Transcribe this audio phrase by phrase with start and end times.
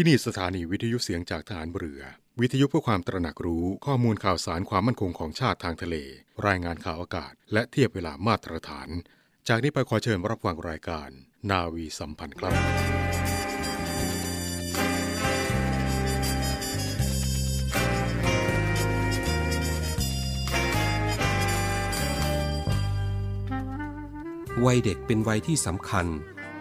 [0.00, 2.02] ที่นี่สถานีวิทยุเสียงจากฐานเรือ
[2.40, 5.96] วิทยุเพื่อความตระหนักรู้ข้อมูลข่าวสารความมั่นคงของชาติทางทะเล
[6.46, 8.88] รายงานข่าวอากาศ และเทียบเวลามาตรฐาน
[9.48, 11.08] จากนี้ไปขอเชิญรับฟังรายการ
[11.50, 12.54] นาวีสัมพันธ์ครับ
[24.64, 26.06] วัยเด็กเป็นวัยที่สำคัญ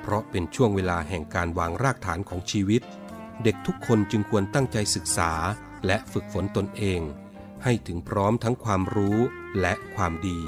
[0.02, 2.84] เพราะเป็นช่วงเวลาแห่งการวางรากฐานของชีวิต
[3.44, 5.32] เด็กทุกคนจึงควรตั้งใจศึกษา
[5.86, 7.02] และฝึกฝนตนเอง
[7.64, 9.20] ให้ถึงพร้อมทั้งความรู้
[9.62, 10.40] และความดี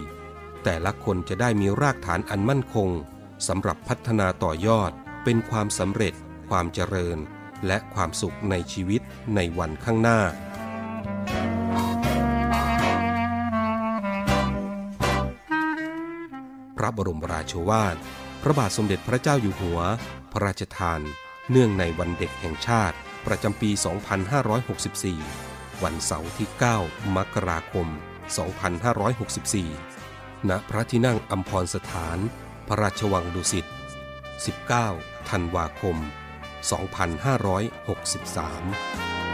[0.63, 2.89] แต่ละคนจะได้มีรากฐานอันมั่นคง
[3.47, 4.91] สำหรับพัฒนาต่อยอด
[5.23, 6.13] เป็นความสำเร็จ
[6.49, 7.17] ความเจริญ
[7.67, 9.01] และความสุขในชีวิต
[9.35, 10.19] ในวันข้างหน้า
[16.77, 17.95] พระบรมราโชวาท
[18.41, 19.79] พระบาทสมเด็จพระเจ้าอยู่หัว
[20.31, 21.01] พระราชทาน
[21.51, 22.95] เนื่องในวันเด็กแห่งชาติ
[23.27, 23.69] ประจำปี
[24.57, 26.49] 2564 วันเสาร์ที่
[26.81, 27.87] 9 มกราคม
[29.17, 32.17] 2564 ณ พระที่นั่งอัมพรสถาน
[32.67, 33.65] พระราชวังดุสิต
[34.67, 35.97] 19 ธันวาคม
[36.77, 39.28] 2563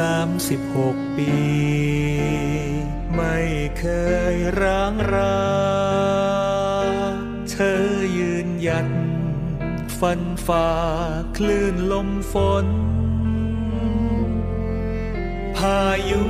[0.00, 1.32] 36 ปี
[3.16, 3.38] ไม่
[3.78, 3.84] เค
[4.34, 5.40] ยร้างรา
[7.50, 7.84] เธอ
[8.18, 8.88] ยืนหยัด
[9.98, 10.70] ฟันฝ่า
[11.36, 12.34] คลื่นลมฝ
[12.64, 12.66] น
[15.56, 16.24] พายุ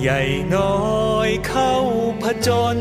[0.00, 0.22] ใหญ่
[0.54, 1.74] น้อยเข้า
[2.22, 2.78] ผจญ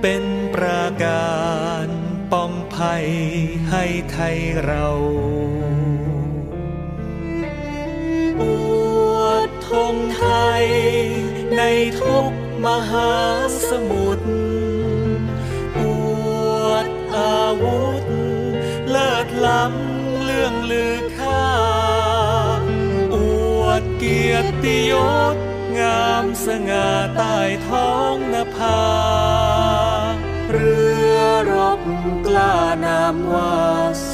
[0.00, 1.34] เป็นประกา
[1.86, 1.88] ร
[2.32, 3.06] ป้องภัย
[3.70, 4.88] ให้ไทยเรา
[10.16, 10.24] ไท
[10.62, 10.64] ย
[11.56, 11.62] ใน
[12.00, 12.32] ทุก
[12.66, 13.12] มหา
[13.68, 14.26] สมุทร
[15.78, 15.80] อ
[16.64, 18.04] วดอาวุธ
[18.90, 21.48] เลิศล้ำเรื่องลือค่า
[23.14, 23.16] อ
[23.60, 24.92] วดเกียรติย
[25.34, 25.36] ศ
[25.78, 27.36] งามสง่าใต้
[27.68, 28.80] ท้องนภา
[30.50, 30.76] เรื
[31.16, 31.18] อ
[31.52, 31.80] รบ
[32.26, 33.54] กล้านามว่า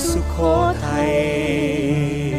[0.08, 0.36] สุโข
[0.84, 2.29] ทัย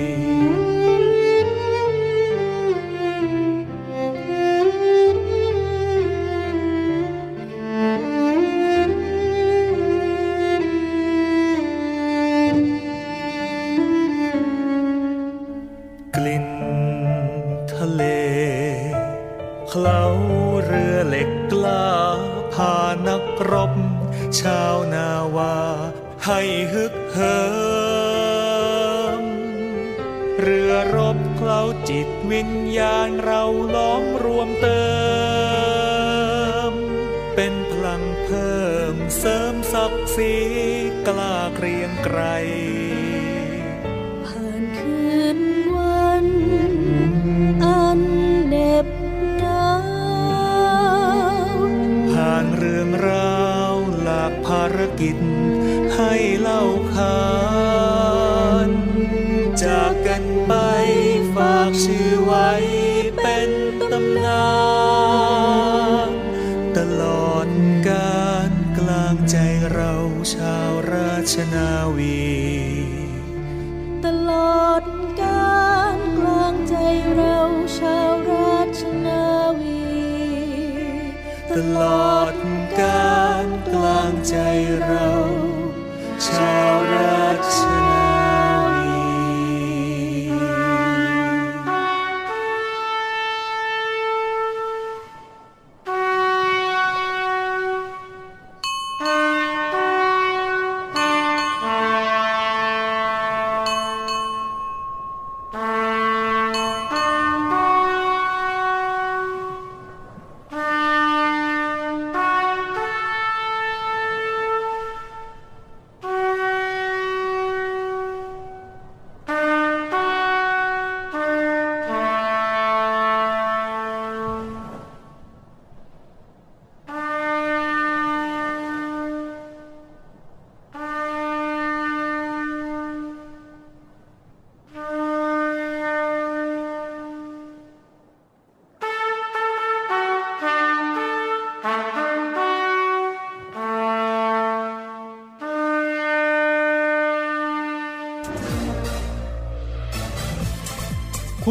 [63.92, 64.48] ตำนา
[66.08, 66.10] น
[66.78, 67.48] ตลอด
[67.90, 69.38] การกลางใจ
[69.72, 69.94] เรา
[70.34, 72.51] ชาวราชนาวี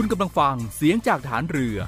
[0.03, 1.79] คุณกำลังฟังเสียงจากฐานเรือ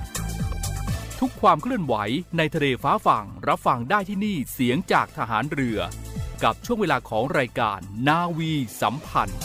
[1.20, 1.94] ทุกความเคลื่อนไหว
[2.36, 5.78] ในทะเลฟ้าฝั่งรับฟังได้ที่นี่เสียงจากทหารเรือ
[6.44, 7.78] กับช่วงเวลาของรายการ
[8.08, 9.40] นาวีสัมพันธ์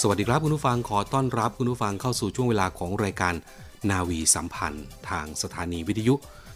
[0.00, 3.34] สวัสดีครับคุณผู้ฟังขอต้อนรับคุณผู้ฟังเข้าสู่ช่วงเวลาของรายการ
[3.90, 6.14] นาวีสัมพันธ์ ทางสถานีวิทยุ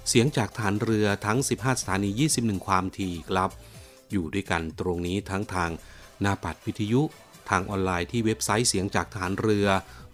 [0.09, 3.51] เสียงจากฐานเรือทั้ง 15 สถานี 21 ความถี่ครับ
[4.11, 5.71] อยู่ด้วยกันตรงนี้ทั้งทาง
[6.21, 7.03] หน้าปัดวิทยุ
[7.51, 9.67] ทางออนไลน์ที่เว็บไซต์เสียงจากทหารเรือ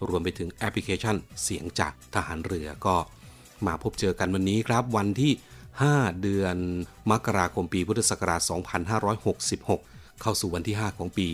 [0.08, 2.96] รวมไปถึงแอปพลิเคชันเสียงจากทหารเรือก็
[3.66, 5.32] มาพบเจอกันวันนี้ครับวันที่
[5.76, 6.56] 5 เดือน
[7.10, 8.40] มกราคมปีพุทธศักราช
[9.66, 11.28] 2566 เข้าสู่วันที่ 5 ของปี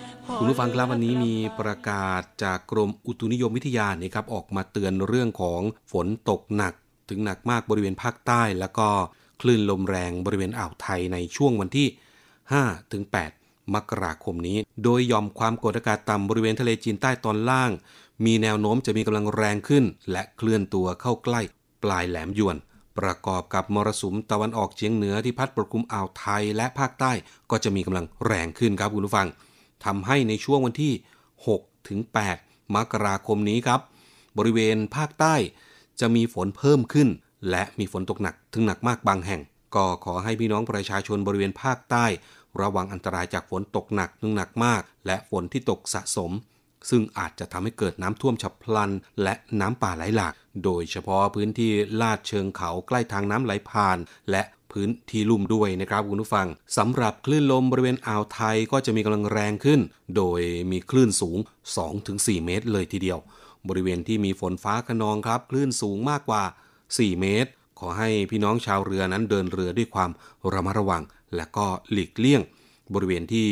[0.37, 5.61] คุณผู้ฟังครับวันนี้มีประกาศจากกรมอุตุนิยมวิทยาเนะครับออกมาเตือนเรื่องของ
[5.91, 6.73] ฝนตกหนัก
[7.09, 8.87] ถึงหนักมากบริเวณภาคใต้ แล้วก็
[9.41, 11.87] คลื่นลมแรงบริเวณอ่าวไทยในช่วงวันที่
[12.39, 13.03] 5ถึง
[13.39, 17.71] 8มกราคมนี้ โดยยอมความกดอากาศต่ำบริเวณทะเลจีนใต้ตอนล่าง
[18.25, 21.41] มีแนวโน้มจะมีกำลังแรงขึ้น และเคลื่อนตัวเข้าใกล้
[21.83, 22.57] ปลายแหลมยวน
[22.99, 27.11] ประกอบกับมรสุมตะวันออกเฉียงเหนือที่พัดปกคลุมอ่าวไทยและภาคใต้
[27.51, 29.29] ก็จะมีกำลังแรงขึ้นครับคุณผู้ฟัง
[29.85, 30.93] ทำให้ในช่วงวันที่
[31.41, 31.99] 6 ถึง
[32.37, 33.79] 8 มกราคมนี้ครับ
[34.37, 35.35] บริเวณภาคใต้
[35.99, 37.09] จะมีฝนเพิ่มขึ้น
[37.49, 39.41] และมีฝนตกหนักถึงหนักมากบางแห่ง
[39.75, 42.05] ก็ขอให้พี่น้องประชาชนบริเวณภาคใต้
[42.61, 46.31] ระวังอันตรายจากฝนตกหนักถึงหนักมาก และฝนที่ตกสะสม
[46.89, 48.91] ซึ่งอาจจะทำให้เกิดน้ำท่วมฉับพลัน
[49.23, 50.33] และน้ำป่าไหลหลาก
[50.63, 51.71] โดยเฉพาะพื้นที่
[52.01, 53.97] ลาดเชิงเขาใกล้ทางน้ำไหลผ่าน
[54.31, 54.43] และ
[54.73, 56.47] พื้นที่ลุ่มด้วยนะครับคุณผู้ฟัง
[56.77, 59.79] สำหรับคลื่นลมบริเวณอ่าวไทยก็จะมีกำลังแรงขึ้น
[60.15, 61.37] โดยมีคลื่นสูง
[61.91, 63.19] 2-4 เมตรเลยทีเดียว
[63.67, 66.43] บริเวณที่มีฝนฟ้าขนองครับคลื่นสูงมากกว่า
[66.85, 70.11] 4 เมตร ขอให้พี่น้องชาวเรือนั้นเดินเรือด้วยความ
[70.53, 71.03] ระมัดระวัง
[71.35, 72.41] และก็หลีกเลี่ยง
[72.93, 73.47] บริเวณที่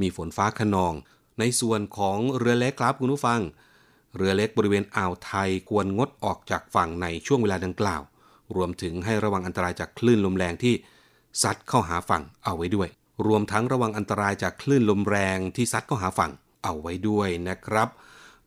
[0.00, 0.94] มีฝนฟ้าขนอง
[1.38, 3.40] ในส่วนของเรือเล็กครับคุณผู้ฟัง
[4.16, 8.02] เรือเล็กบริเวณอ่าวไทยควรงดออกจากฝั่งในช่วงเวลาดังกล่าว
[8.56, 10.74] รวมถึงให้ระวังอันตรายจากคลื่นลมแรงที่
[11.42, 12.88] ซัดเข้าหาฝั่งเอาไว้ด้วย
[13.26, 16.32] รวมทั้งระวังอันตรายจากคลื่นลมแรงที่ซัดเข้าหาฝั่ง
[16.64, 17.88] เอาไว้ด้วยนะครับ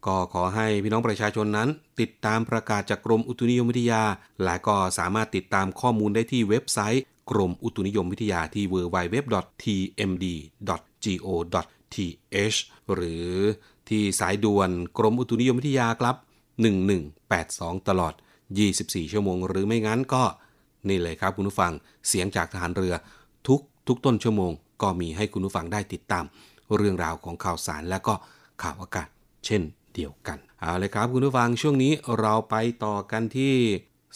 [0.06, 4.04] ก็ขอให้พี่น้องประชาชนนั้น ติดตามประกาศจากกรมอุตุนิยมวิทยา
[4.44, 9.38] และก็สามารถติดตามข้อมูลได้ที่เว็บไซต์ กรมอุตุนิยมวิทยาที่ www.tmd.go.th
[12.94, 13.28] หรือ
[13.90, 16.16] ที่สายด่วนกรมอุตุนิยมวิทยาครับ
[17.02, 18.14] 1182 ตลอด
[18.56, 20.24] 24 ชั่วโมง หรือไม่งั้นก็
[20.88, 21.72] นี่เลยครับคุณผู้ฟัง
[22.08, 22.94] เสียงจากทหารเรือ
[23.48, 24.52] ทุกทุกต้นชั่วโมง
[24.82, 26.26] ก็มีให้คุณผู้ฟังได้ติดตาม
[26.76, 28.14] เรื่องราวของข่าวสารและก็
[28.64, 29.08] ข่าวอากาศ
[29.46, 29.62] เช่น
[29.96, 33.54] เดียวกันเอาเลยครับคุณผู้ฟังช่วงนี้เราไปต่อกันที่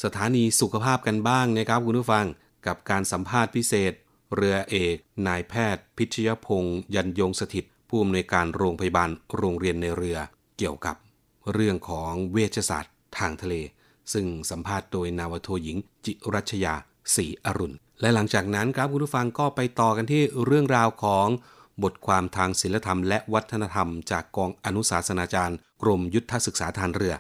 [0.04, 2.26] สถานีสุขภาพกันบ้างนะครับคุณผู้ฟัง
[2.68, 3.94] กับการสัมภาษณ์พิเศษ
[4.36, 4.98] เรือเอก
[5.28, 10.18] นายแพทย์ พิชยพงษ์ยันยงสถิตผู้อำนวยการโรงพยาบาลโรงเรียนในเรือ
[10.58, 10.96] เกี่ยวกับ
[11.54, 13.56] เรื่องของเวชศาสตร์ทางทะเล
[14.14, 16.74] ซึ่งสัมภาษณ์โดยนาวโทหญิง จิรัชยา
[17.16, 21.28] ศรีอรุณ และหลังจากนั้นครับคุณผู้ฟังก็ไปต่อกันที่เรื่องราวของ
[21.84, 27.16] บทความทางศิลธรรมและวัฒนธรรม จากกองอนุสาสนาจารย์ กรมยุทธศึกษาทางเรือ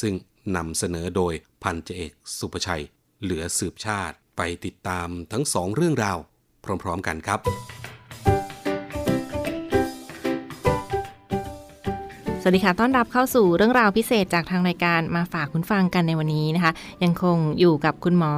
[0.00, 0.14] ซึ่ง
[0.56, 2.84] นำเสนอโดยพันเจเอกสุประชัย
[3.22, 6.18] เหลือสืบชาติไปติดตามทั้งสองเรื่องราว
[6.82, 7.40] พร้อม ๆ กันครับ
[12.46, 16.72] สวัสดีค่ะ ต้อนรับเข้าสู่เรื่องราวพิเศษจากทางรายการมาฝากคุณฟังกันในวันนี้นะคะ
[17.04, 18.34] ยังคงอยู่กับคุณหมอ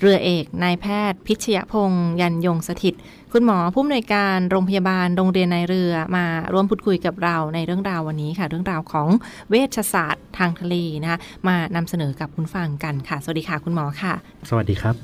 [0.00, 2.94] เรือเอกนายแพทย์ พิชยพงษ์ยันยงสถิต
[3.32, 9.08] คุณหมอผู้อำนวยการโรงพยาบาลโรงเรียนในเรือมาร่วมพูดคุยกับเราในเรื่องราววันนี้ค่ะ เรื่องราวของ
[9.48, 14.14] เวชศาสตร์ทางทะเลนะคะมานำเสนอกับคุณฟังกันค่ะ สวัสดีค่ะ คุณหมอค่ะ
[14.48, 14.94] สวัสดีครับ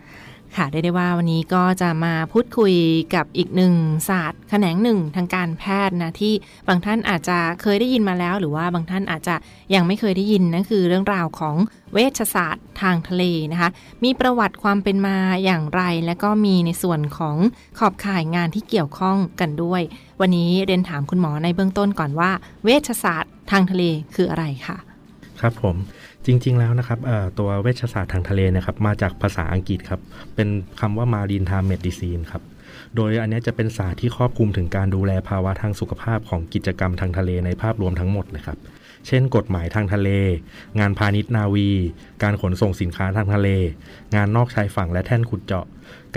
[0.57, 2.75] ค่ะได้ได้ว่าวันนี้ก็จะมาพูดคุย
[3.15, 3.75] กับอีกหนึ่ง
[4.09, 6.35] ศาสตร์แขนงหนึ่งทางการแพทย์นะที่
[6.69, 9.35] บางท่านอาจจะเคยได้ยินมาแล้ว หรือว่าบางท่านอาจจะ
[9.75, 11.57] ยังไม่เคยได้ยินนั่นคือเรื่องราวของ
[11.93, 13.23] เวชศาสตร์ทางทะเล
[13.53, 13.71] นะคะ
[14.05, 17.37] มีประวัติความเป็นมาอย่างไร และก็มีในส่วนของ
[17.79, 19.83] ขอบข่ายงานที่เกี่ยวข้องกันด้วย
[20.21, 22.31] วันนี้เรียนถามคุณหมอในเบื้องต้นก่อนว่า
[22.65, 23.83] เวชศาสตร์ทางทะเล
[24.15, 24.77] คืออะไรค่ะ
[25.41, 25.77] ครับผม
[26.27, 26.99] จริง ๆ แล้วนะครับ
[27.39, 30.01] ตัวเวชศาสตร์ทางทะเลนะครับมาจากภาษาอังกฤษครับ
[30.35, 30.49] เป็น
[30.81, 32.43] คำว่า Marine Time Medicine ครับ
[32.97, 38.59] โดยอันนี้จะเป็นศาสตร์ที่ครอบคลุมถึงการดูแลภาวะทางสุขภาพของกิจกรรมทางทะเลในภาพรวมทั้งหมดเลยครับ
[39.07, 40.11] เช่น กฎหมายทางทะเล
[40.79, 41.71] งานพาณิชย์นาวี
[42.23, 43.49] การขนส่งสินค้าทางทะเล
[44.15, 45.67] งานนอกชายฝั่งและแท่นขุดเจาะ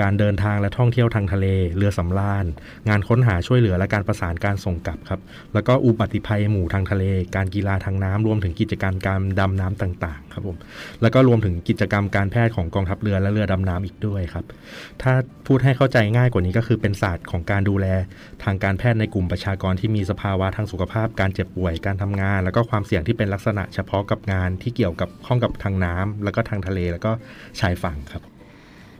[0.02, 1.46] การเดินทางและท่องเที่ยวทางทะเล
[1.78, 2.46] เรือสำราญ
[2.90, 5.20] งานค้นหาช่วยเหลือและการประสานการส่งกลับครับ
[5.54, 7.04] แล้วก็อุบัติภัยหมู่ทางทะเล
[7.36, 10.58] การกีฬาทางน้ำรวมถึงกิจการการดำน้ำต่างๆครับผม
[11.02, 14.46] แล้วก็รวมถึงกิจกรรมการแพทย์ของกองทัพเรือและเรือดำน้ำอีกด้วยครับ
[15.02, 15.14] ถ้า
[15.48, 17.88] พูดให้เข้าใจง่ายกว่านี้ก็คือเป็นศาสตร์ของการดูแล
[18.44, 27.12] ทางการแพทย์ในกลุ่มประชากรที่มีสภาวะทางสุขภาพ การเจ็บป่วย การทำงาน แล้วก็ความเสี่ยงที่เป็นลักษณะเฉพาะกับงานที่เกี่ยวกับข้องกับทางน้ำแล้วก็ทางทะเล แล้วก็
[27.60, 28.24] ชายฝั่งครับ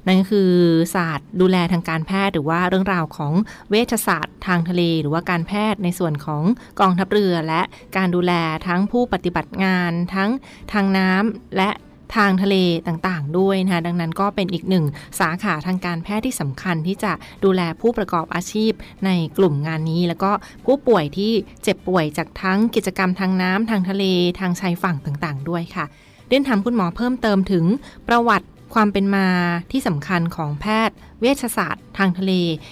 [0.06, 0.52] นั่นก็คือ
[0.96, 3.34] ศาสตร์ดูแลทางการแพทย์ หรือว่าเรื่องราวของ
[3.70, 6.44] เวชศาสตร์ทางทะเล หรือว่าการแพทย์ในส่วนของ
[6.80, 7.62] กองทัพเรือ และ
[7.98, 8.34] การดูแล
[8.68, 10.30] ทั้งผู้ปฏิบัติงาน ทั้ง
[10.74, 11.70] ทางน้ำและ
[12.18, 12.56] ทางทะเล
[12.88, 14.86] ต่างๆ ด้วยนะคะดังนั้นก็เป็นอีกหนึ่ง
[15.20, 17.12] สาขาทางการแพทย์ที่สำคัญที่จะ
[17.46, 18.72] ดูแลผู้ประกอบอาชีพ
[19.06, 20.32] ในกลุ่มงานนี้ แล้วก็
[20.66, 21.32] ผู้ป่วยที่
[21.64, 24.04] เจ็บป่วยจากทั้งกิจกรรมทางน้ำทางทะเล
[24.40, 25.86] ทางชายฝั่งต่างๆ ด้วยค่ะ
[26.28, 27.66] เรียนถามคุณหมอเพิ่มเติมถึง
[28.08, 29.28] ประวัติ ความเป็นมา
[29.72, 32.32] ที่สำคัญของแพทย์เวชศาสตร์ ทางทะเล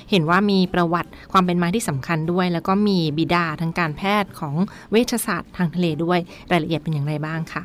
[0.09, 4.55] เห็นว่ามีประวัติความเป็นมาที่สำคัญด้วย แล้วก็มีบิดาทางการแพทย์ของ
[4.91, 6.19] เวชศาสตร์ทางทะเลด้วย
[6.51, 7.63] รายละเอียดเป็นอย่างไรบ้างคะ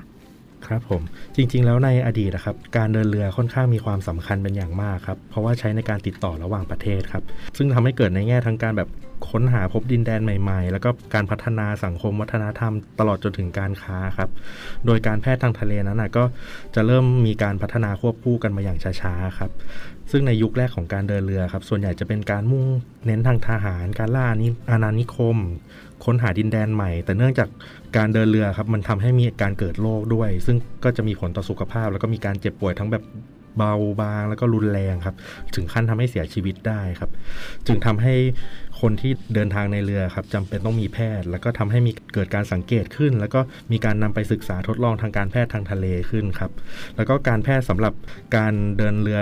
[0.67, 1.03] ครับผม
[1.37, 7.25] จริงๆ แล้วในอดีตนะครับการเดินเรือค่อนข้างมีความสำคัญเป็นอย่างมากครับเพราะว่าใช้ในการติดต่อระหว่างประเทศครับ
[7.57, 8.89] ซึ่งทำให้เกิดในแง่ทั้งการแบบ
[9.31, 14.31] ค้นหาพบดินแดนใหม่ๆ แล้วก็การพัฒนาสังคมวัฒนธรรม ตลอดจนถึงการค้าครับ
[14.87, 16.25] โดยการแพทย์ทางทะเลนั้นนะก็
[16.75, 19.51] จะเริ่มมีการพัฒนาควบคู่กันมาอย่างช้าๆครับ
[20.11, 22.65] ซึ่งในยุคแรกของการเดินเรือครับส่วนใหญ่จะเป็นการมุ่ง
[23.07, 24.27] เน้นทางทหาร การล่า
[24.71, 25.37] อาณานิคม
[26.05, 27.49] ค้นหาดินแดนใหม่ แต่เนื่องจาก
[27.97, 33.05] การเดินเรือครับมันทำให้มีการเกิดโรคด้วย ซึ่งก็จะมีผลต่อสุขภาพ แล้วก็มีการเจ็บป่วยทั้งแบบ
[33.59, 35.17] เบาบางแล้วก็รุนแรงครับ
[35.55, 37.11] ถึงขั้นทำให้เสียชีวิตได้ครับ
[37.67, 38.15] จึงทำให้
[38.81, 43.41] คนที่เดินทางในเรือครับจำเป็นต้องมีแพทย์ แล้วก็ทำให้มีเกิดการสังเกตขึ้น แล้วก็
[43.73, 46.51] มีการนำไปศึกษาทดลองทางการแพทย์ทางทะเลขึ้นครับ
[46.97, 47.93] แล้วก็การแพทย์สำหรับ
[48.37, 49.21] การเดินเรือ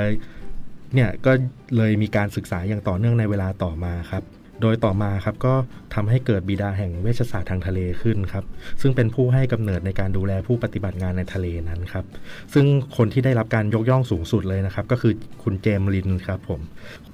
[0.95, 1.33] เนี่ยก็
[1.77, 4.25] เลยมีการศึกษาอย่างต่อเนื่องในเวลาต่อมาครับ
[4.63, 5.55] โดยต่อมาครับก็
[5.95, 8.45] ทำให้เกิดบิดาแห่งเวชศาสตร์ทางทะเลขึ้นครับ
[8.81, 12.05] ซึ่งเป็นผู้ให้กำเนิดในการดูแลผู้ปฏิบัติงานในทะเลนั้นครับ
[12.55, 15.13] ซึ่งคนที่ได้รับการยกย่องสูงสุดเลยนะครับ ก็คือ
[15.43, 16.61] คุณเจมลินครับผม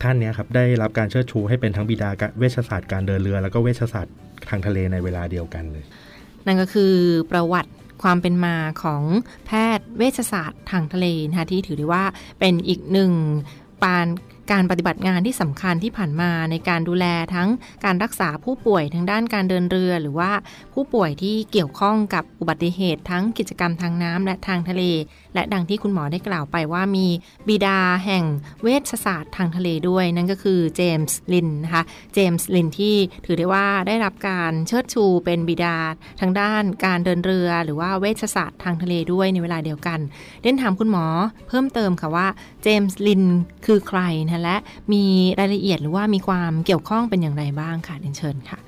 [0.02, 4.14] ท่านนี้ครับได้รับการเชิดชูให้เป็นทั้งบิดาเวชศาสตร์การเดินเรือ แล้วก็เวชศาสตร์
[4.48, 5.84] ทางทะเลในเวลาเดียวกันเลย
[6.46, 6.94] นั่นก็คือ
[7.30, 7.72] ประวัติ
[8.02, 9.02] ความเป็นมาของ
[9.46, 12.04] แพทย์เวชศาสตร์ทางทะเลนะคะที่ถือได้ว่า
[12.40, 13.12] เป็นอีกหนึ่ง
[13.82, 14.06] ปาน
[14.52, 17.48] การปฏิบัติงานที่สำคัญที่ผ่านมาในการดูแลทั้ง
[17.84, 20.32] การรักษาผู้ป่วยทางด้านการเดินเรือ หรือว่า
[20.74, 24.82] ผู้ป่วยที่เกี่ยวข้องกับอุบัติเหตุทั้งกิจกรรมทางน้ำและทางทะเล
[25.34, 27.06] และดังที่คุณหมอได้กล่าวไปว่ามี
[27.48, 28.24] บิดาแห่ง
[28.62, 31.82] เวชศาสตร์ทางทะเลด้วย นั่นก็คือเจมส์ลินนะคะ
[32.14, 35.76] เจมส์ลินที่ถือได้ว่าได้รับการเชิดชูเป็นบิดา
[36.20, 39.98] ทางด้านการเดินเรือหรือว่าเวชศาสตร์ทางทะเลด้วยในเวลาเดียวกัน
[40.42, 41.06] เด่นถามคุณหมอ
[41.48, 42.26] เพิ่มเติมค่ะว่า
[42.62, 43.22] เจมส์ลิน
[43.66, 44.56] คือใครนะและ
[44.92, 45.04] มี
[45.38, 48.65] รายละเอียดหรือว่ามีความเกี่ยวข้องเป็นอย่างไรบ้างค่ะเรียนเชิญค่ะ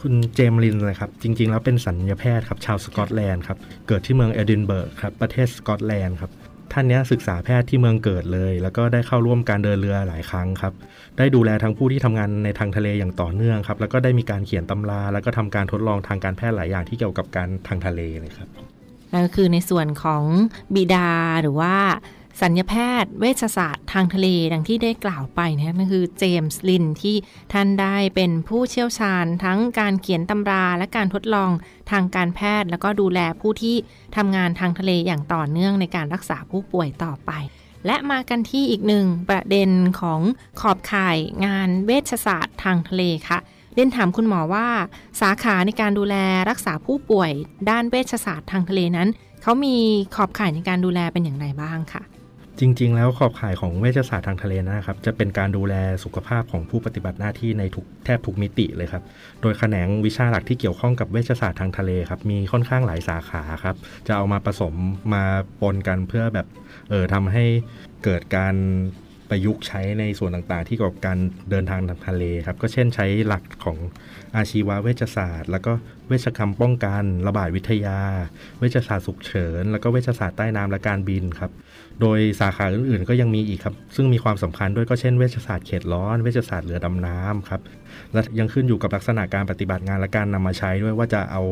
[0.00, 6.30] คุณเจมลินเลยครับ จริง ๆ แล้วเป็นสัญญาแพทย์ครับชาวสกอตแลนด์ครับ เกิดที่เมืองเอดินเบิร์กครับ ประเทศสกอตแลนด์ครับ
[6.72, 10.72] ท่านนี้ศึกษาแพทย์ที่เมืองเกิดเลย แล้วก็ได้เข้าร่วมการเดินเรือหลายครั้งครับ
[11.18, 18.48] ได้ดูแลทั้งผู้ที่ทำงานในทางทะเลอย่างต่อเนื่องครับ แล้วก็ได้มีการเขียนตำรา แล้วก็ทำการทดลองทางการแพทย์หลายอย่างที่เกี่ยวกับการทางทะเลเลยครับ
[19.12, 20.22] นั่นก็คือในส่วนของ
[20.74, 21.08] บิดา
[21.42, 21.74] หรือว่า
[22.42, 27.16] ศัลยแพทย์ เวชศาสตร์ทางทะเล ดังที่ได้กล่าวไปนะนั่นคือเจมส์ลินด์ที่
[27.52, 31.50] ท่านได้เป็นผู้เชี่ยวชาญทั้งการเขียนตำราและการทดลอง
[31.90, 33.76] ทางการแพทย์ แล้วก็ดูแลผู้ที่
[34.16, 37.30] ทำงานทางทะเลอย่างต่อเนื่องในการรักษาผู้ป่วยต่อไป
[37.86, 40.20] และมากันที่อีกหนึ่งประเด็นของ
[40.60, 41.16] ขอบข่าย
[41.46, 43.38] งานเวชศาสตร์ทางทะเลค่ะ
[43.74, 44.68] เรียนถามคุณหมอว่า
[45.20, 46.16] สาขาในการดูแล
[46.50, 47.30] รักษาผู้ป่วย
[47.70, 49.08] ด้านเวชศาสตร์ทางทะเลนั้น
[49.42, 49.76] เขามี
[50.14, 52.02] ขอบข่ายในการดูแลเป็นอย่างไรบ้างค่ะ
[52.60, 55.74] จริง ๆ แล้วขอบข่ายของเวชศาสตร์ทางทะเลนะครับ จะเป็นการดูแล
[56.04, 59.02] สุขภาพของผู้ปฏิบัติหน้าที่ในทุกแทบทุกมิติเลยครับ
[59.40, 64.74] โดยแขนงวิชาหลักที่เกี่ยวข้องกับเวชศาสตร์ทางทะเลครับ มีค่อนข้างหลายสาขาครับ จะเอามาผสม
[65.14, 65.24] มา
[65.60, 66.46] ปนกันเพื่อแบบ
[66.90, 67.44] เออทำให้
[68.04, 68.54] เกิดการ
[69.30, 71.18] ประยุกต์ใช้ในส่วนต่างๆ ที่เกี่ยวกับการ
[71.50, 73.78] เดินทางทางทะเลครับ ก็เช่นใช้หลักของ
[74.36, 75.72] อาชีวเวชศาสตร์ แล้วก็
[76.08, 77.98] เวชกรรมป้องกัน ระบาดวิทยา
[78.58, 81.50] เวชศาสตร์ฉุกเฉิน แล้วก็เวชศาสตร์ใต้น้ำและการบินครับ
[82.00, 87.60] โดยสาขาอื่นๆ ก็ยังมีอีกครับ ซึ่งมีความสำคัญด้วยก็เช่นเวชศาสตร์เขตร้อน เวชศาสตร์เรือดำน้ำครับ
[88.12, 91.42] และยังขึ้นอยู่กับลักษณะการปฏิบัติงานและการนำมาใช้ด้วยว่าจะเอา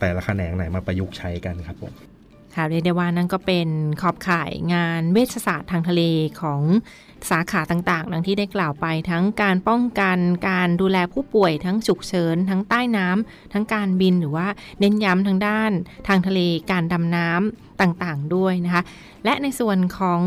[0.00, 2.15] แต่ละแขนงไหนมาประยุกต์ใช้กันครับผม
[2.56, 3.68] ค่ะเรียกได้ว่านั่นก็เป็น
[4.02, 6.02] ขอบข่ายงานเวชศาสตร์ทางทะเล
[6.40, 6.62] ของ
[7.30, 14.46] สาขาต่างๆ ดังที่ได้กล่าวไปทั้งการป้องกันการดูแลผู้ป่วยทั้งฉุกเฉินทั้งใต้น้ำทั้งการบินหรือว่า
[14.80, 15.70] เน้นย้ำทางด้าน
[16.08, 16.40] ทางทะเล
[16.70, 18.82] การดำน้ำต่างๆ ด้วยนะคะ
[19.24, 20.20] และในส่วนของ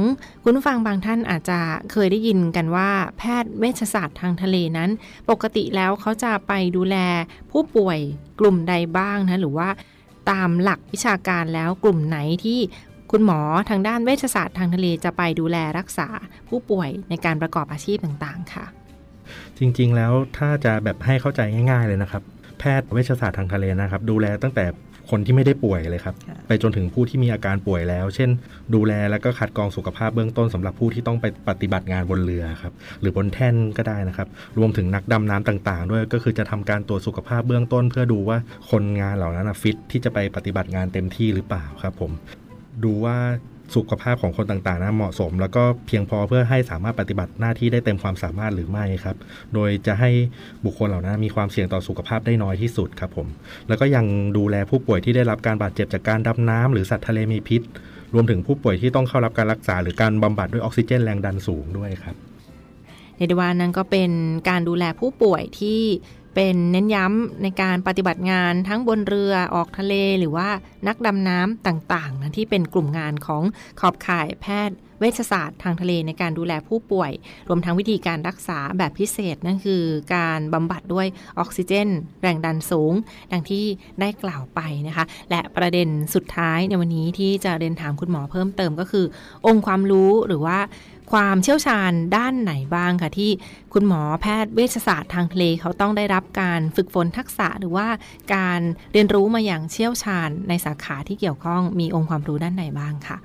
[0.44, 1.60] คุณผู้ฟังบางท่านอาจจะ
[1.92, 4.90] เคยได้ยินกันว่า แพทย์เวชศาสตร์ทางทะเลนั้น
[5.30, 6.96] ปกติแล้วเขาจะไปดูแล
[7.52, 8.00] ผู้ป่วย
[8.40, 9.70] กลุ่มใดบ้างนะหรือว่า
[10.30, 12.60] ตามหลักวิชาการแล้วกลุ่มไหนที่
[13.12, 16.08] คุณหมอทางด้านเวชศาสตร์ทางทะเลจะไปดูแลรักษา
[16.48, 18.66] ผู้ป่วยในการประกอบอาชีพต่างๆ ค่ะ
[19.58, 22.24] จริงๆแล้วถ้าจะแบบให้เข้าใจง่าย ๆเลยนะครับ
[22.60, 24.66] แพทย์เวชศาสตร์ทางทะเลนะครับ ดูแลตั้งแต่
[25.10, 26.16] คนที่ไม่ได้ป่วยเลยครับ
[26.48, 28.30] ไปจนถึงผู้ที่มีอาการป่วยแล้ว เช่น
[28.74, 38.38] ดูแลแล้วก็คัดกรองสุขภาพเบื้องต้นสำหรับผู้ที่ต้องไปปฏิบัติงานบนเรือครับหรือบนแท่นก็ได้นะครับ รวมถึงนักดำน้ำต่างๆ ด้วยก็คือจะทำการตรวจสุขภาพเบื้องต้น เพื่อดูว่า
[38.72, 42.12] คนงานเหล่านั้นฟิตที่จะไปปฏิบัติงานเต็มที่หรือเปล่าครับผม
[42.84, 43.18] ดูว่า
[43.76, 49.18] สุขภาพของคนต่างๆนะเหมาะสม แล้วก็เพียงพอเพื่อให้สามารถปฏิบัติหน้าที่ได้เต็มความสามารถหรือไม่ครับ
[49.54, 50.10] โดยจะให้
[50.66, 53.28] บุคคลเหล่านั้นมีความเสี่ยงต่อสุขภาพได้น้อยที่สุดครับผม
[53.68, 54.06] แล้วก็ยัง
[54.38, 57.62] ดูแลผู้ป่วยที่ได้รับการบาดเจ็บจากการดำน้ำหรือสัตว์ทะเลมีพิษ
[58.14, 62.16] รวมถึงผู้ป่วยที่ต้องเข้ารับการรักษา หรือการบำบัดด้วยออกซิเจนแรงดันสูงด้วยครับ
[63.18, 64.12] ในดวานนั้นก็เป็น
[64.50, 65.82] การดูแลผู้ป่วยที่
[66.36, 70.50] เป็นเน้นย้ำในการปฏิบัติงานทั้งบนเรือออกทะเลหรือว่า
[70.88, 73.44] นักดำน้ำต่างๆนะที่เป็นกลุ่มงานของ
[73.80, 77.12] ขอบข่ายแพทย์เวชศาสตร์ทางทะเลในการดูแลผู้ป่วย
[77.50, 79.84] รวมทั้งวิธีการรักษาแบบพิเศษนั่นคือ
[80.16, 81.08] การบำบัดด้วย
[81.40, 81.90] ออกซิเจน
[82.22, 82.94] แรงดันสูง
[83.32, 83.66] ดังที่
[84.00, 89.06] ได้กล่าวไปนะคะ และประเด็นสุดท้ายในวันนี้ที่จะเรียนถามคุณหมอเพิ่มเติมก็คือ
[89.46, 90.58] องค์ความรู้หรือว่า
[91.12, 93.32] ความเชี่ยวชาญด้านไหนบ้างคะที่
[93.74, 97.88] คุณหมอแพทย์เวชศาสตร์ทางทะเลเขาต้องได้รับการฝึกฝนทักษะหรือว่า
[98.36, 98.60] การ
[98.94, 103.18] เรียนรู้มาอย่างเชี่ยวชาญในสาขาที่เกี่ยวข้องมีองค์ความรู้ด้านไหนบ้างคะ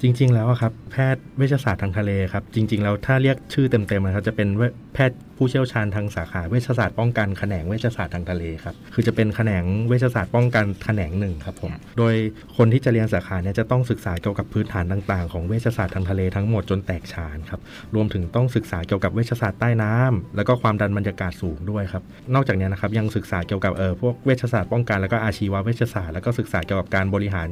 [0.00, 4.48] จริง ๆ แล้วครับแพทย์เวชศาสตร์ทางทะเลครับ จริง ๆ แล้วถ้าเรียกชื่อเต็มๆนะครับจะเป็น
[4.94, 12.14] แพทย์ ผู้เชี่ยวชาญทางสาขาเวชศาสตร์ป้องกันแขนงเวชศาสตร์ทางทะเลครับคือจะเป็นแขนงเวชศาสตร์ป้องกันแขนงหนึ่งครับผมโดย
[12.56, 17.60] คนที่จะเรียนสาขาเนี่ยจะต้องศึกษาเกี่ยวกับพื้นฐานต่างๆ ของเวชศาสตร์ทางทะเลทั้งหมดจนแตกฉานครับ
[17.94, 22.02] รวมถึงต้องศึกษาเกี่ยวกับเวชศาสตร์ใต้น้ำแล้วก็ความดันบรรยากาศสูงด้วยครับ
[22.34, 27.48] นอกจากนี้นะครับยังศึกษาเกี่ยวกับเออพวกเวชศาสตร์ป้องกันแล้วก็อาชีวเวชศาสตร์แล้วก็ศึกษาเกี่ยวกับการบริหาร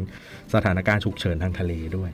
[0.54, 2.12] สถานการณ์ฉุกเฉินทางทะเลด้วย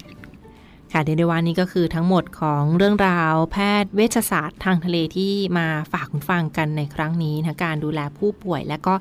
[0.92, 8.94] ค่ะเดนเดวานี้ก็คือทั้งหมดของเรื่องราวแพทย์เวชศาสตร์ทางทะเลที่มาฝากคุณฟังกันในครั้งนี้นะการดูแลผู้ป่วย และก็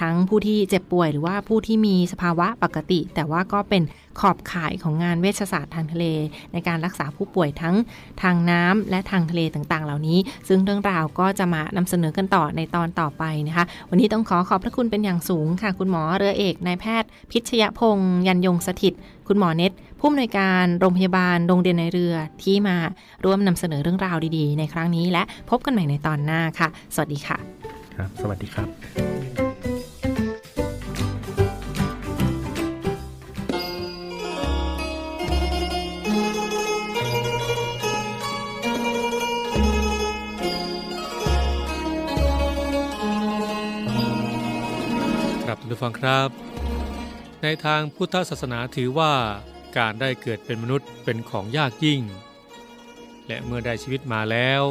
[0.00, 3.82] ทั้งผู้ที่เจ็บป่วย หรือว่าผู้ที่มีสภาวะปกติ แต่ว่าก็เป็น
[4.20, 6.04] ขอบข่ายของงานเวชศาสตร์ทางทะเล
[6.52, 7.74] ในการรักษาผู้ป่วยทั้ง
[8.22, 18.94] ทางน้ำและทางทะเลต่างๆ เหล่านี้ ซึ่งเรื่องราวก็จะมานำเสนอกันต่อในตอนต่อไปนะคะ วันนี้ต้องขอขอบพระคุณเป็นอย่างสูงค่ะ คุณหมอเรือเอกนายแพทย์ พิชยพงษ์ยันยงสถิต
[19.28, 19.72] คุณหมอเน็ต
[20.06, 22.76] ผู้อำนวยการโรงพยาบาลโรงเรียนในเรือที่มา
[23.24, 27.38] ร่วมนำเสนอเรื่องราวดีๆ ในครั้งนี้และพบกันใหม่ในตอนหน้าค่ะ สวัสดีค่ะ
[27.96, 28.68] ครับ สวัสดีครับ
[45.70, 46.28] ผู้ฟังครับ
[47.42, 49.12] ในทางพุทธศาสนาถือว่า
[49.76, 52.00] การได้เกิดเป็นมนุษย์เป็นของยากยิ่ง
[53.26, 54.62] และเมื่อได้ชีวิตมาแล้ว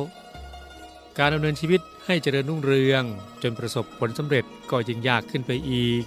[1.17, 3.03] การดำเนินชีวิตให้เจริญรุ่งเรือง
[3.43, 6.03] จนประสบผลสำเร็จก็ยิ่งยากขึ้นไปอีก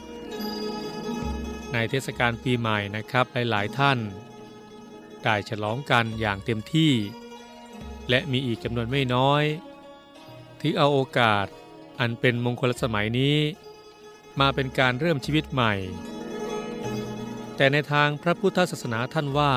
[1.73, 3.99] ในเทศกาลปีใหม่นะครับหลายๆท่าน
[5.23, 6.93] ได้ฉลองกันอย่างเต็มที่
[8.09, 9.45] และมีอีกจำนวนไม่น้อย
[10.61, 11.47] ถือเอาโอกาส
[12.01, 13.37] อันเป็นมงคลสมัยนี้
[14.41, 15.75] มาเป็นการเริ่มชีวิตใหม่
[17.57, 19.55] แต่ในทางพระพุทธศาสนาท่านว่า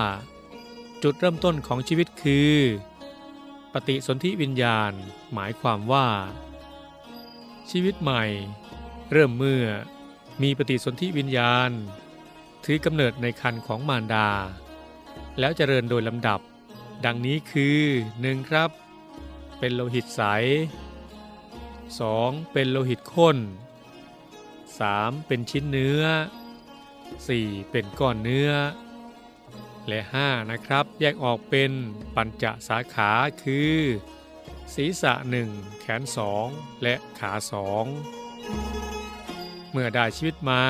[1.04, 2.56] จุดเริ่มต้นของชีวิตคือ
[3.74, 4.92] ปฏิสนธิวิญญาณ
[5.34, 6.08] หมายความว่า
[7.70, 8.24] ชีวิตใหม่
[9.12, 9.66] เริ่มเมื่อ
[10.42, 11.72] มีปฏิสนธิวิญญาณ
[12.66, 14.30] ถือกำเนิดในคันของมารดา
[15.40, 16.40] แล้วเจริญโดยลำดับ
[17.06, 17.80] ดังนี้คือ
[18.14, 18.50] 1.
[18.50, 18.70] ครับ
[19.60, 20.22] เป็นโลหิตใส
[21.38, 22.52] 2.
[22.54, 23.38] เป็นโลหิตข้น
[24.72, 25.28] 3.
[25.28, 26.04] เป็นชิ้นเนื้อ
[27.18, 27.72] 4.
[27.72, 28.52] เป็นก้อนเนื้อ
[29.88, 30.52] และ 5.
[30.52, 31.72] นะครับ แยกออกเป็น
[32.16, 33.12] ปัญจสาขา
[33.44, 33.76] คือ
[34.76, 36.48] ศีรษะหนึ่งแขนสอง
[36.84, 37.86] และขาสอง
[39.72, 40.64] เมื่อได้ชีวิตมา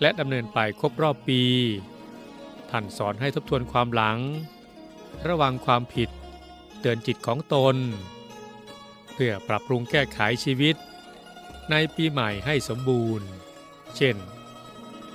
[0.00, 1.42] และดำเนินไปครบรอบปี
[2.70, 4.18] ท่านสอนให้ทบทวนความหลัง
[5.28, 6.10] ระวังความผิด
[6.80, 7.76] เตือนจิตของตน
[9.12, 10.76] เพื่อปรับปรุงแก้ไขชีวิต
[11.70, 13.28] ในปีใหม่ให้สมบูรณ์
[13.96, 14.16] เช่น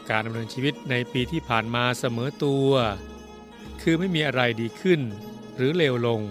[0.09, 2.71] การดำเนินชีวิตในปีที่ผ่านมาเสมอตัว
[3.81, 5.01] คือไม่มีอะไรดีขึ้น
[5.55, 6.21] หรือเลวลง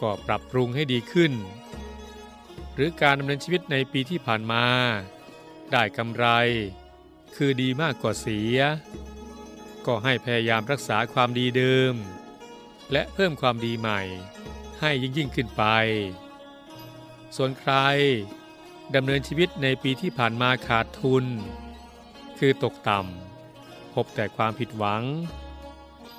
[0.00, 1.32] ก็ปรับปรุงให้ดีขึ้น
[2.74, 4.64] หรือการดำเนินชีวิตในปีที่ผ่านมา
[5.70, 6.26] ได้กำไร
[7.36, 8.58] คือดีมากกว่าเสีย
[9.86, 11.94] ก็ให้พยายามรักษาความดีเดิม
[12.92, 14.00] และเพิ่มความดีใหม่
[14.80, 15.64] ให้ยิ่งยิ่งขึ้นไป
[17.36, 17.72] ส่วนใคร
[18.94, 21.24] ดำเนินชีวิตในปีที่ผ่านมาขาดทุน
[22.46, 25.02] คือตกต่ำพบแต่ความผิดหวัง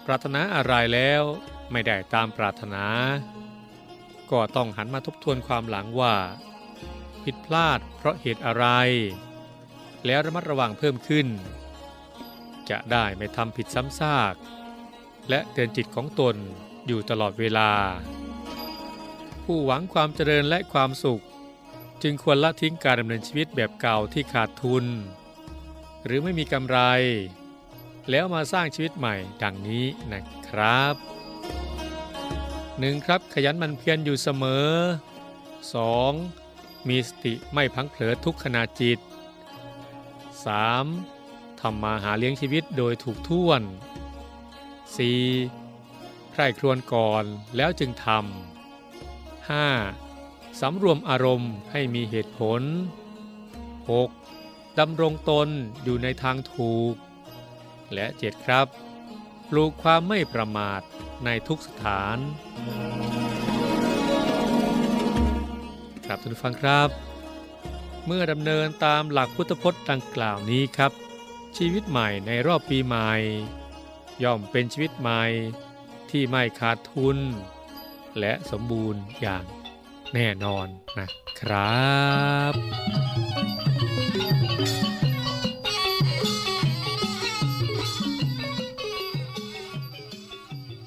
[0.06, 1.24] ปรารถนาอะไรแล้ว
[1.72, 2.86] ไม่ได้ตามปรารถนา
[4.32, 6.16] ก็ต้องหันมาทบทวนความหลังว่า
[7.24, 8.66] ผิดพลาดเพราะเหตุอะไร
[10.06, 11.28] แล้วระมัดระวังเพิ่มขึ้น
[12.70, 14.36] จะได้ไม่ทำผิดซ้ำซาก
[15.30, 16.36] และเตือนจิตของตน
[16.88, 17.72] อยู่ตลอดเวลา
[19.44, 21.24] ผู้หวังความเจริญและความสุข
[22.02, 24.88] จึงควรละทิ้งการดำเนินชีวิตแบบเก่าที่ขาดทุน
[26.06, 26.80] หรือไม่มีกำไร
[28.10, 30.96] แล้วมาสร้างชีวิตใหม่ดังนี้นะครับ
[32.80, 34.70] หนึ่งครับขยันมันเพียรอยู่เสมอ
[36.14, 36.88] 2.
[36.88, 39.00] มีสติไม่พังเผลอทุกขณะจิต
[40.90, 41.60] 3.
[41.60, 43.62] ทำมาหาเลี้ยงชีวิตโดยถูกท่วน
[45.18, 46.32] 4.
[46.32, 47.24] ใคร่ครวญก่อน
[47.56, 50.62] แล้วจึงทำ 5.
[50.62, 52.62] สำรวมอารมณ์ให้มีเหตุผล
[53.90, 54.25] 6.
[54.80, 55.50] ดำรงตน
[55.84, 56.96] อยู่ในทางถูก
[57.94, 58.68] และ7ครับ
[59.50, 60.82] ปลูกความไม่ประมาท
[61.26, 62.18] ในทุกสถาน
[66.06, 66.90] ครับท่านผู้ฟังครับ
[68.06, 70.92] เมื่อดำเนินตามหลักพุทธพจน์ดังกล่าวนี้ครับ
[71.58, 73.12] ชีวิตใหม่ในรอบปีใหม่
[74.24, 75.24] ย่อมเป็นชีวิตใหม่
[76.12, 77.18] ที่ไม่ขาดทุน
[78.20, 79.44] และสมบูรณ์อย่าง
[80.14, 80.68] แน่นอน
[81.00, 81.08] นะ
[81.40, 81.94] ครั
[82.52, 83.65] บ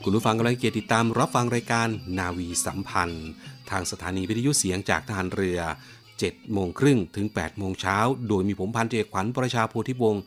[0.08, 3.28] คุณผู้ฟังกำลังเกียรติดตามรับฟังรายการนาวีสัมพันธ์
[3.70, 5.58] ทางสถานีวิทยุเสียงจากทหารเรือ
[6.06, 10.22] 7 โมงครึ่งถึง 8 โมงเช้า โดยมีผมพันเอกขวัญประชาโพธิวงศ์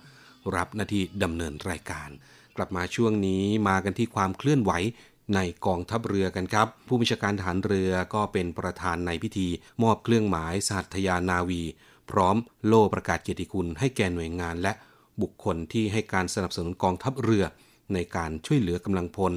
[0.56, 2.10] รับหน้าที่ดำเนินรายการ
[2.58, 4.72] กลับมาช่วงนี้มากันที่ความเคลื่อนไหว
[5.36, 9.48] ในกองทัพเรือกันครับ ผู้บัญชาการทหารเรือก็เป็นประธานในพิธี
[9.84, 11.62] มอบเครื่องหมายสัตยานาวี
[12.12, 14.74] พร้อมโล่ประกาศเกียรติคุณให้แก่หน่วยงาน และ
[15.22, 17.46] บุคคลที่ให้การสนับสนุนกองทัพเรือ
[17.96, 19.34] ในการช่วยเหลือกำลังพล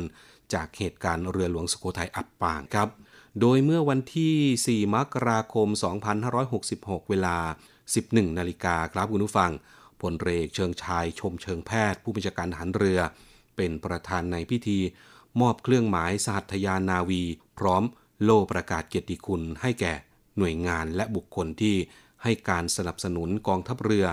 [0.54, 2.88] จากเหตุการณ์เรือหลวงสุโขทัยอับปางครับ
[3.40, 5.68] โดยเมื่อวันที่ 4 มกราคม
[6.38, 7.36] 2566 เวลา
[7.86, 9.50] 11 นาฬิกาครับคุณผู้ฟัง
[10.00, 13.00] พลเรือเชิงชายชมเชิงแพทย์ ผู้บัญชาการทหารเรือ
[13.56, 14.78] เป็นประธานในพิธี
[15.40, 17.22] มอบเครื่องหมายสหัตยานาวี
[17.58, 17.82] พร้อม
[18.22, 19.92] โล่ประกาศเกียรติคุณให้แก่
[20.38, 21.76] หน่วยงานและบุคคลที่
[22.22, 24.06] ให้การสนับสนุนกองทัพเรือ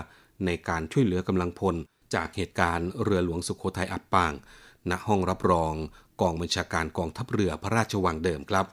[0.46, 1.74] ในการช่วยเหลือกำลังพล
[2.14, 4.32] จากเหตุการณ์เรือหลวงสุโขทัยอับปาง
[4.90, 5.74] ณห้องรับรอง
[6.20, 8.66] กองบัญชาการกองทัพเรือพระราชวังเดิมครับ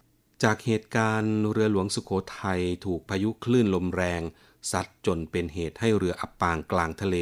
[0.43, 4.21] จากเหตุการณ์เรือหลวงสุโขทัยถูกพายุคลื่นลมแรง
[4.71, 7.17] ซัดจนเป็นเหตุให้เรืออับปางกลางทะเล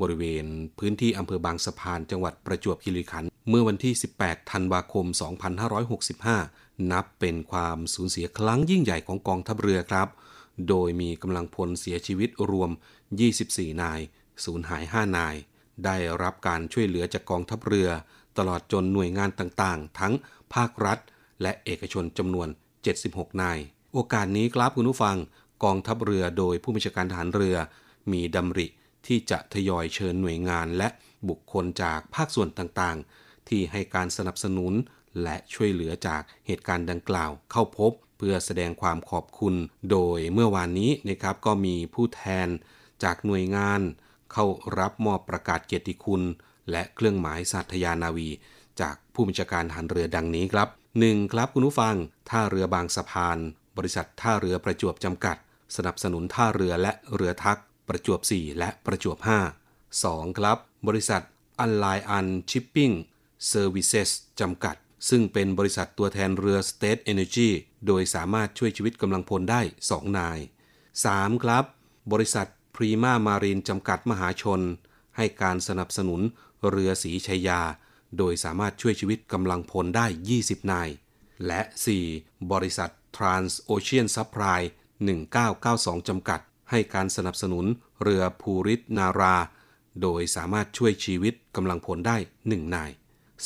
[0.00, 0.46] บริเวณ
[0.78, 5.06] พื้นที่อำเภอบางสะพานจังหวัดประจวบคีรีขันธ์เมื่อวันที่ 18 ธันวาคม
[6.18, 10.08] 2565 นับเป็นความสูญเสียครั้งยิ่งใหญ่ของกองทัพเรือครับ
[10.68, 12.70] โดยมีกำลังพลเสียชีวิตรวม
[13.30, 14.00] 24 นาย
[14.44, 15.34] สูญหาย 5 นาย
[15.84, 17.88] ได้รับการช่วยเหลือจากกองทัพเรือ
[18.38, 20.12] ตลอดจนหน่วยงานต่างๆ ทั้ง
[20.54, 20.98] ภาครัฐ
[21.42, 22.48] และเอกชนจำนวน
[22.94, 23.58] 76 นาย
[23.92, 25.16] โอกาสนี้ครับคุณผู้ฟัง
[25.64, 27.56] กองทัพเรือโดยผู้บัญชาการทหารเรือ
[28.12, 28.66] มีดำริ
[29.06, 30.88] ที่จะทยอยเชิญหน่วยงานและ
[31.28, 34.72] บุคคลจากภาคส่วนต่างๆ ที่ให้การสนับสนุน
[35.22, 39.54] และช่วยเหลือจากเหตุการณ์ดังกล่าวเข้าพบ เพื่อแสดงความขอบคุณ
[39.90, 42.48] โดยเมื่อวานนี้นะครับก็มีผู้แทน
[43.04, 43.80] จากหน่วยงาน
[44.34, 44.46] เข้า
[44.78, 46.22] รับมอบประกาศเกียรติคุณ
[46.70, 48.28] และเครื่องหมายสัตยานาวี
[48.80, 50.68] จากผู้บัญชาการทหารเรือดังนี้ครับ
[51.00, 51.32] 1.
[51.32, 51.94] ครับคุณผู้ฟัง
[52.30, 53.38] ท่าเรือบางสะพาน
[53.76, 55.36] บริษัทท่าเรือประจวบจำกัด
[55.76, 59.18] สนับสนุนท่าเรือและเรือ tug ประจวบ 4 และประจวบ
[59.60, 60.38] 5 2.
[60.38, 61.22] ครับ บริษัท
[61.58, 62.90] อันไลอันชิปปิ้ง
[63.46, 64.76] เซอร์วิสเซสจำกัด
[65.08, 67.48] ซึ่งเป็นบริษัทตัวแทนเรือ State Energy
[67.86, 70.38] โดยสามารถช่วยชีวิตกำลังพลได้ 2 นาย
[70.90, 71.44] 3.
[71.44, 71.64] ครับ
[72.12, 74.60] บริษัท พรีมามารีนจำกัดมหาชน
[75.16, 76.20] ให้การสนับสนุน
[76.70, 77.60] เรือสีชัยยา
[78.18, 80.06] โดยสามารถช่วยชีวิตกำลังพลได้
[80.38, 80.88] 20 นาย
[81.46, 81.60] และ
[82.06, 82.50] 4.
[82.52, 84.60] บริษัท Transocean Supply
[85.34, 87.64] 1992 จำกัด ให้การสนับสนุน
[88.02, 89.36] เรือภูริตนารา
[90.02, 92.90] โดยสามารถช่วยชีวิตกำลังพลได้ 1 นาย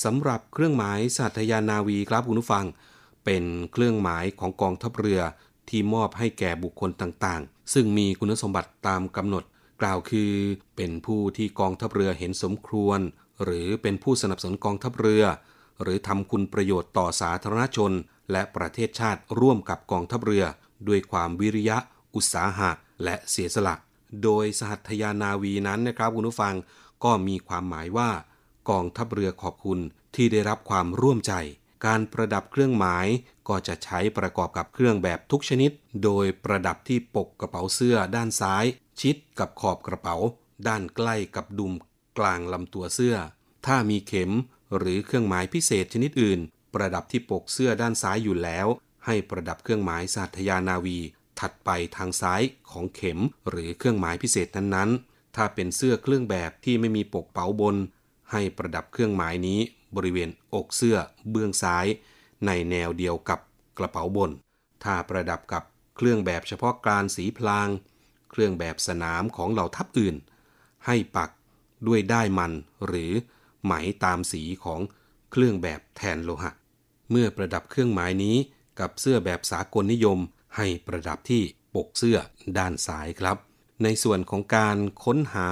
[0.05, 2.67] สำหรับเครื่องหมายสัตยานาวีครับคุณผู้ฟัง
[3.25, 5.21] เป็นเครื่องหมายของกองทัพเรือ
[5.69, 9.45] ที่มอบให้แก่บุคคลต่างๆ ซึ่งมีคุณสมบัติตามกำหนด
[9.81, 10.33] กล่าวคือ
[10.77, 13.01] เป็นผู้ที่กองทัพเรือเห็นสมควร
[13.45, 15.25] หรือเป็นผู้สนับสนุนกองทัพเรือ
[15.83, 17.93] หรือทำคุณประโยชน์ต่อสาธารณชน
[18.33, 20.45] และประเทศชาติร่วมกับกองทัพเรือ
[20.89, 21.79] ด้วยความวิริยะ
[22.15, 22.71] อุตสาหะ
[23.05, 23.75] และเสียสละ
[24.23, 26.55] โดยสหัตยานาวีนั้นนะครับคุณผู้ฟัง
[27.05, 28.11] ก็มีความหมายว่า
[28.71, 29.79] กองทัพเรือขอบคุณ
[30.15, 31.33] ที่ได้รับความร่วมใจ
[31.87, 33.07] การประดับเครื่องหมาย
[33.49, 35.71] ก็จะใช้ประกอบกับเครื่องแบบทุกชนิด
[36.05, 38.65] โดยประดับที่ปกกระเป๋าเสื้อด้านซ้าย
[39.01, 40.17] ชิดกับขอบกระเป๋า
[40.69, 41.73] ด้านใกล้กับดุม
[42.19, 43.17] กลางลำตัวเสื้อ
[43.67, 44.31] ถ้ามีเข็ม
[44.77, 46.41] หรือเครื่องหมายพิเศษชนิดอื่น
[46.75, 48.67] ประดับที่ปกเสื้อด้านซ้ายอยู่แล้ว
[49.07, 50.99] ให้ประดับเครื่องหมายสาธยานาวี
[51.41, 53.19] ถัดไปทางซ้ายของเข็ม
[53.51, 57.77] หรือเครื่องหมายพิเศษนั้นๆ ถ้าเป็นเสื้อเครื่องแบบที่ไม่มีปกเป๋าบน
[58.33, 59.61] ให้ประดับเครื่องหมายนี้
[59.97, 60.97] บริเวณอกเสื้อ
[61.31, 61.87] เบื้องซ้าย
[62.47, 63.41] ในแนวเดียวกับ
[63.79, 64.31] กระเป๋าบน
[64.85, 65.63] ถ้าประดับกับ
[65.97, 67.69] เครื่องแบบเฉพาะการสีพลาง
[68.31, 70.17] เครื่องแบบสนามของเหล่าทัพอื่น
[70.87, 71.31] ให้ปัก
[71.87, 72.53] ด้วยได้มัน
[72.87, 73.13] หรือ
[73.65, 73.73] ไหม
[74.05, 74.81] ตามสีของ
[75.33, 76.53] เครื่องแบบแทนโลหะ
[77.11, 78.37] เมื่อประดับเครื่องหมายนี้
[78.81, 80.19] กับเสื้อแบบสากลนิยม
[80.57, 81.43] ให้ประดับที่
[81.75, 82.19] ปกเสื้อ
[82.59, 83.37] ด้านซ้ายครับ
[83.83, 85.49] ในส่วนของการค้นหา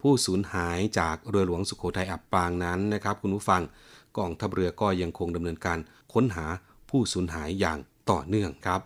[0.00, 3.62] ผู้สูญหายจากเรือหลวงสุโขทัยอับปางนั้นนะครับ คุณผู้ฟัง
[4.18, 5.78] กองทัพเรือก็ยังคงดำเนินการ
[6.12, 6.46] ค้นหา
[6.90, 7.78] ผู้สูญหายอย่าง
[8.10, 8.80] ต่อเนื่องครับ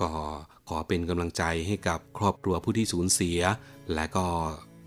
[0.00, 0.10] ก็
[0.68, 3.40] ขอเป็นกำลังใจให้กับครอบครัวผู้ที่สูญเสีย
[3.94, 4.26] และก็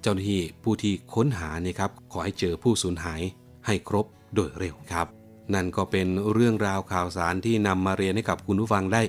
[0.01, 3.21] เจ้าหน้าที่ผู้ที่ค้นหาเนี่ยครับขอให้เจอผู้สูญหาย
[3.65, 5.07] ให้ครบโดยเร็วครับ
[5.53, 9.01] นั่นก็เป็นเรื่องราวข่าวสารที่นำมาเรียนให้กับคุณผู้ฟังได้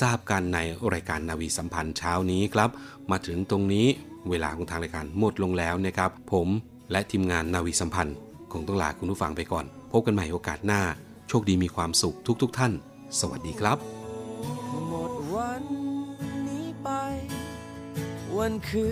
[0.00, 0.58] ทราบกันใน
[0.92, 2.70] รายการนาวีสัมพันธ์เช้านี้ครับ
[3.10, 3.86] มาถึงตรงนี้
[4.30, 6.48] เวลาของทางรายการหมดลงแล้วนะครับ ผม
[6.90, 8.16] และทีมงานนาวีสัมพันธ์
[8.52, 10.82] คงต้องลาคุณผู้ฟังไปก่อนพบกันใหม่โอกาสหน้า
[11.28, 12.72] โชคดีมีความสุขทุกๆทท่าน
[13.20, 13.78] สวัสดีครับ
[14.88, 15.64] หมดวัน
[16.48, 16.88] นี้ไป
[18.36, 18.90] วันคื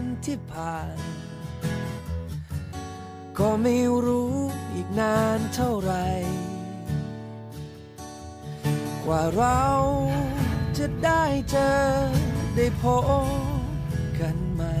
[0.00, 0.96] นที่ผ่าน
[3.38, 4.36] ก็ไม่รู้
[4.74, 5.94] อีกนานเท่าไหร
[9.04, 9.62] กว่าเรา
[10.78, 11.74] จะได้เจอ
[12.56, 13.08] ได้พบ
[14.20, 14.76] กันใหม่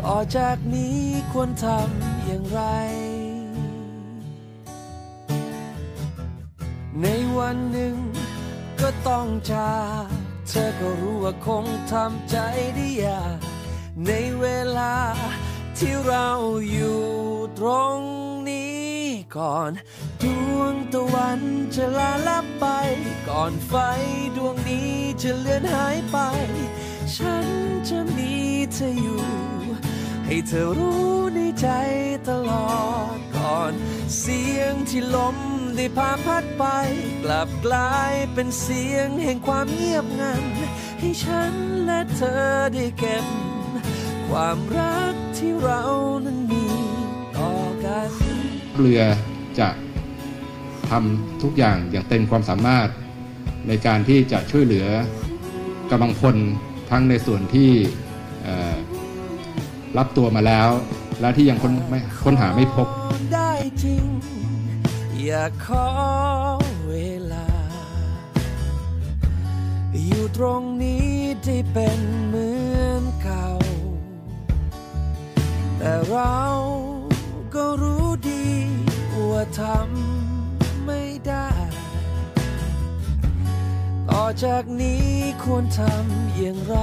[0.00, 0.98] ต่อจากนี้
[1.32, 2.62] ควรทำ อย่างไร
[7.02, 7.06] ใน
[7.38, 7.94] วันหนึ่ง
[8.80, 10.06] ก็ต้องจาก
[10.48, 12.36] เธอก็รู้ว่าคงทำใจ
[12.74, 13.38] ได้ยาก
[14.06, 14.46] ในเว
[14.78, 14.94] ลา
[15.78, 16.28] ที่เรา
[16.72, 17.02] อยู่
[17.58, 17.98] ตรง
[18.48, 18.92] นี้
[19.36, 19.70] ก่อน
[20.22, 20.24] ด
[20.56, 21.40] วงตะวัน
[21.74, 22.66] จะลาลับไป
[23.28, 23.74] ก่อนไฟ
[24.36, 24.90] ดวงนี้
[25.22, 26.18] จะเลือนหายไป
[27.16, 27.46] ฉัน
[27.88, 28.32] จะมี
[28.72, 29.22] เธออยู่
[30.30, 31.68] ให้เธอรู้ในใจ
[32.28, 32.78] ตลอ
[33.16, 33.72] ดก่อน
[34.20, 35.36] เสียงที่ลม
[35.76, 36.64] ได้พาพัดไป
[37.24, 40.42] กลับกลายเป็นเสียงแห่งความเงียบงัน
[40.98, 41.52] ให้ฉัน
[41.84, 43.24] และเธอได้เก็บ
[44.28, 45.82] ความรักที่เรา
[46.24, 46.64] นั้นมี
[47.36, 47.52] ต่อ
[47.84, 48.10] กัน
[48.76, 49.02] เรือ
[49.58, 49.68] จะ
[50.88, 52.88] ทำทุกอย่างอย่างเต็มความสามารถ
[53.68, 54.86] ในการที่จะช่วยเหลือ
[55.90, 56.36] กำลังพล
[56.90, 57.70] ทั้งในส่วนที่
[59.96, 60.70] รับตัวมาแล้ว
[61.20, 62.88] และที่ยังค้นไม่ค้นหาไม่พบ
[63.32, 64.04] ได้จริง
[65.22, 65.88] อย่าขอ
[66.88, 66.94] เว
[67.32, 67.48] ลา
[70.06, 71.08] อยู่ตรงนี้
[71.44, 72.48] ได้เป็นเหมื
[72.82, 73.48] อนเก่า
[75.78, 76.38] แต่เรา
[77.54, 78.46] ก็รู้ดี
[79.30, 81.48] ว่าทำไม่ได้
[84.08, 85.06] ต่อจากนี้
[85.44, 86.78] ควรทำอย่างไร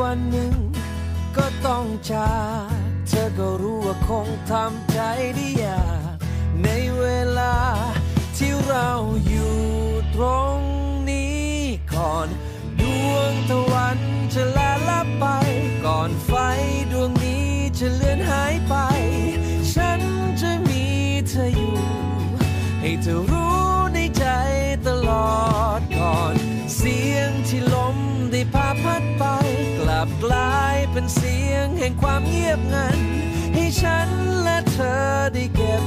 [0.00, 0.54] วันหนึ่ง
[1.36, 2.34] ก็ต้องจา
[2.68, 2.72] ก
[3.08, 4.98] เธอก็รู้ว่าคงทำใจ
[5.34, 6.16] ได้ยาก
[6.64, 7.04] ในเว
[7.38, 7.56] ลา
[8.36, 8.90] ที่เรา
[9.26, 9.58] อยู่
[10.14, 10.24] ตร
[10.56, 10.58] ง
[11.10, 11.48] นี้
[11.94, 12.28] ก่อน
[12.80, 13.98] ดวงตะวัน
[14.34, 15.26] จะลาลับไป
[15.84, 16.32] ก่อนไฟ
[16.92, 18.74] ดวงนี้จะเลือนหายไป
[19.74, 20.00] ฉัน
[20.40, 20.84] จะมี
[21.28, 21.76] เธออยู่
[22.80, 23.58] ให้เธอรู้
[23.94, 24.24] ในใจ
[24.86, 25.36] ตลอ
[25.78, 26.34] ดก่อน
[26.76, 27.96] เสียงที่ลม
[28.38, 29.24] ได้พาพัดไป
[29.78, 32.98] กลับกลายเป็นเสียงแห่งความเงียบงัน
[33.54, 34.08] ให้ฉัน
[34.42, 35.02] และเธอ
[35.34, 35.84] ได้เก็บ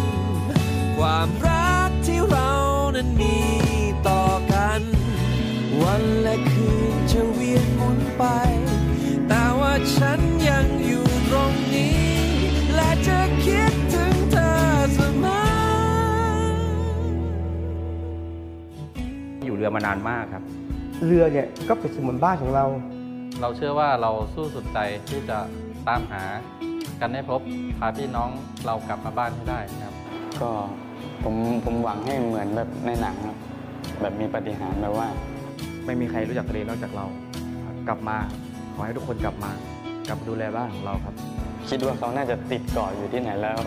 [0.98, 2.54] ความรักที่เรา
[2.96, 3.38] นั้นมี
[4.08, 4.82] ต่อกัน
[5.82, 8.24] วันและคืนจะเวียนหมุนไป
[9.28, 12.06] แต่ว่าฉันยังอยู่ตรงนี้
[12.76, 14.54] และจะคิดถึงเธอ
[14.96, 15.40] เสมอ
[19.46, 20.44] อยู่เรือมานานมากครับ
[21.06, 22.66] เรือเนี่ยก็เป็นเสมือนบ้านของเรา
[23.42, 25.38] เราเชื่อว่าเราสู้สุดใจที่จะ
[25.88, 26.24] ตามหา
[27.02, 27.42] กันให้พบ
[27.80, 28.30] พาพี่น้อง
[28.66, 29.96] เรากลับมาบ้านให้ได้ครับ
[30.42, 30.50] ก็
[31.24, 31.36] ผม
[31.66, 33.38] ผมหวังให้เหมือนแบบในหนังครับ
[34.02, 35.08] แบบมีปาฏิหารย์แบบว่า
[35.86, 37.06] ไม่มีใครรู้จักทะเลนอกจากเรา
[37.88, 38.18] กลับมา
[38.74, 39.52] ขอให้ทุกคนกลับมา
[40.08, 41.16] กลับมาดูแลบ้านของเราครับ
[41.70, 43.58] คิดว่าเขาน่าจะติดเกาะอยู่ที่ไหนแล้ว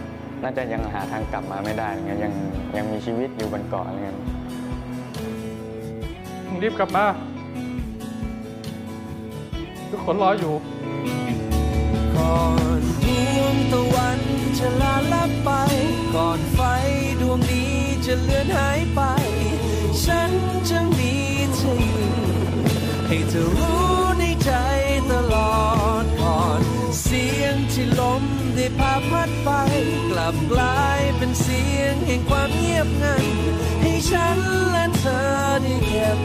[0.42, 2.33] น่าจะยังหาทางกลับมาไม่ได้อะไรเงี้ยยัง
[2.77, 4.18] ยังมีชีวิตอยู่บนเกาะอะไรเงี้ย
[6.62, 7.07] รีบกลับมา
[9.90, 10.55] ทุกคนรออยู่
[12.17, 12.38] ก่อ
[12.79, 13.07] นด
[13.38, 14.21] วงตะวัน
[14.59, 15.51] จะลาลับไป
[16.14, 16.61] ก่อนไฟ
[17.21, 17.75] ดวงนี้
[18.07, 19.01] จะเลือนหายไป
[20.05, 20.31] ฉัน
[20.69, 21.12] จะมี
[21.55, 22.09] เธออยู่
[23.07, 23.93] ให้เธอรู้
[28.64, 29.50] ได้พาพัดไป
[30.11, 33.24] กลับกลายเป็นเสียงแห่งความเงียบงัน
[33.81, 34.38] ให้ฉัน
[34.70, 35.24] และเธอ
[35.62, 36.18] ได้เก็บ